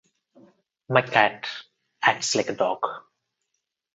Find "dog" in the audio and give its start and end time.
2.55-2.81